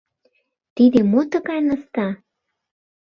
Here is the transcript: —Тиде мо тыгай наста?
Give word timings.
—Тиде 0.75 0.99
мо 1.11 1.21
тыгай 1.31 1.59
наста? 1.67 2.07